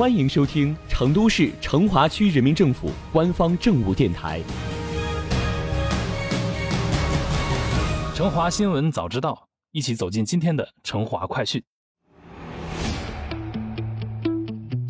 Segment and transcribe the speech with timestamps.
[0.00, 4.40] 欢迎收听成都市成华区人民政府官方政务电台
[8.16, 9.32] 《成华新闻早知道》，
[9.72, 11.62] 一起走进今天的成华快讯。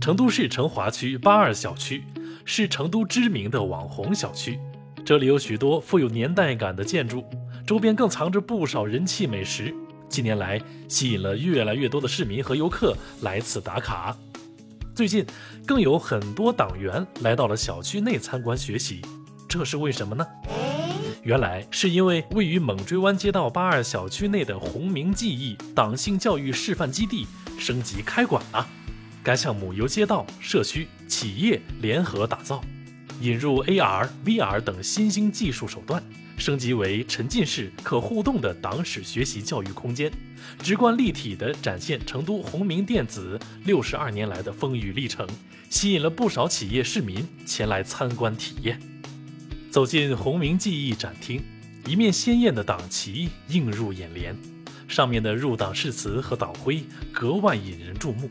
[0.01, 2.05] 成都市成华区八二小区
[2.45, 4.61] 是成都知名的网红小区，
[5.05, 7.25] 这里有许多富有年代感的建筑，
[7.67, 9.75] 周边更藏着不少人气美食。
[10.09, 14.17] 近年来，吸引了越来越多的市民和游客来此打卡。
[15.01, 15.25] 最近，
[15.67, 19.01] 更有很多党员来到了小区内参观学习，
[19.49, 20.27] 这是为什么呢？
[21.23, 27.27] 原来是因为位于猛追湾街道八二小区内的红明记忆党性教育示范基地
[27.59, 28.69] 升级开馆了。
[29.23, 32.61] 该项目由街道、社区、企业联合打造，
[33.21, 36.03] 引入 AR、VR 等新兴技术手段。
[36.39, 40.11] 升级为沉浸式可互动的党史学习教育空间，
[40.63, 45.29] 直观立体地展现成都红明电子六十二年来的风雨历程，
[45.69, 48.81] 吸引了不少企业市民前来参观体验。
[49.71, 51.43] 走进红明记忆展厅，
[51.87, 54.35] 一面鲜艳的党旗映入眼帘，
[54.89, 58.31] 上面的入党誓词和党徽格外引人注目。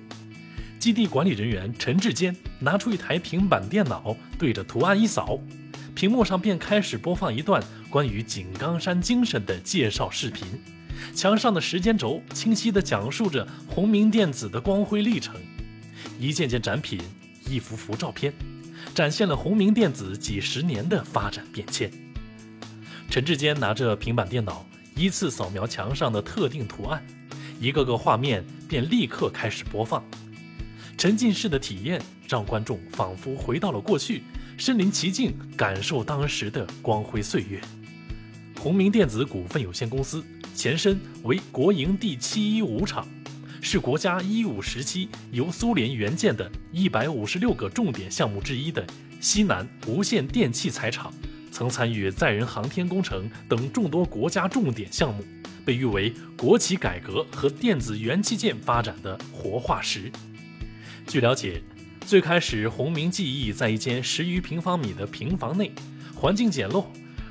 [0.80, 5.38] 基地管理人员陈志坚拿出一台平板电脑，对着图案一扫。
[5.94, 10.48] 屏幕上便开始播放一段关于井冈山精神的介绍视频，
[11.14, 15.36] 墙上的时间轴清晰地讲述着红明电子的光辉历程，
[16.18, 17.02] 一件件展品，
[17.46, 18.34] 一幅幅照片，
[18.96, 21.92] 展现了红明电子几十年的发展变迁。
[23.10, 27.06] 陈志坚拿着平板电脑，依次扫描墙上的特定图案，
[27.60, 30.02] 一个个画面便立刻开始播放，
[31.00, 34.22] 沉浸式的体验让观众仿佛回到了过去。
[34.58, 37.62] 身临其境，感受当时的光辉岁月。
[38.60, 40.22] 鸿明电子股份有限公司
[40.54, 43.08] 前身为国营第七一五厂，
[43.62, 48.86] 是国家一五时期由苏联援建的一百五十六个重点项目之一的
[49.22, 51.14] 西南无线电器材厂，
[51.50, 55.24] 曾参与载人航天工程等众多国家重点项目，
[55.64, 60.12] 被誉为国企改革和电子元器件发展的活化石。
[61.10, 61.60] 据了解。
[62.06, 65.72] 最开始，红明记忆在一间十余平方米的平房内，
[66.14, 66.86] 环境简陋。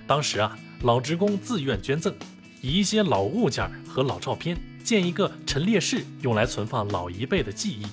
[0.05, 2.13] 当时啊，老职工自愿捐赠，
[2.61, 7.87] 以一些老物件和老照片建一个陈列室，用来存放老一辈的记忆。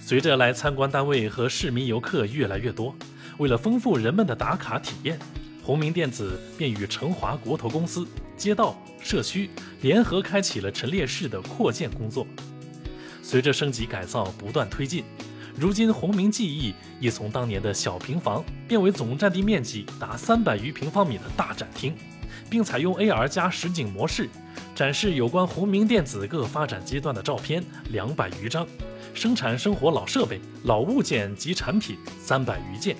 [0.00, 2.96] 随着来参观单位和市民游客越来越多，
[3.36, 5.18] 为了丰富人们的打卡体验，
[5.62, 9.50] 鸿明电子便与成华国投公司、街道、社区
[9.82, 12.26] 联合开启了陈列室的扩建工作。
[13.22, 15.04] 随着升级改造不断推进。
[15.56, 21.94] 如今，鸿明记忆已从当年的小平房变为总占地面积达三百余平方米的大展厅，
[22.48, 24.28] 并采用 AR 加实景模式
[24.74, 28.66] 展示有关红明电子各发展阶段的照片两百余张，
[29.12, 32.96] 生产生活老设备、老物件及产品三百余件，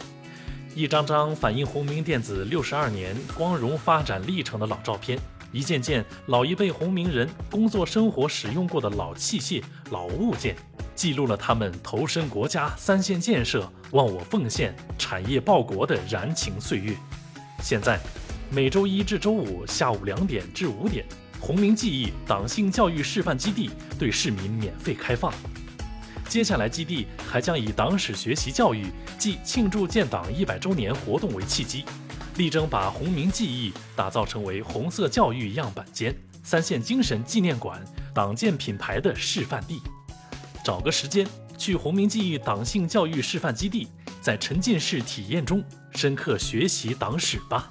[0.75, 5.19] 一张张反映红明电子六十二年光荣发展历程的老照片，
[5.52, 10.56] 一件件老一辈红明人工作生活使用过的老器械、老物件。
[10.94, 16.94] 记录了他们投身国家三线建设、忘我奉献、产业报国的燃情岁月。
[17.62, 17.98] 现在，
[18.50, 21.06] 每周一至周五下午两点至五点，
[21.40, 25.32] 红明记忆党性教育示范基地对市民免费开放。
[26.28, 28.86] 接下来，基地还将以党史学习教育
[29.18, 31.84] 暨庆祝建党一百周年活动为契机，
[32.36, 37.82] 力争把红明记忆打造成为红色教育样板间、三线精神纪念馆、
[38.14, 39.80] 党建品牌的示范地。
[40.64, 41.26] 找个时间
[41.58, 43.88] 去红明记忆党性教育示范基地，
[44.20, 47.70] 在沉浸式体验中深刻学习党史吧。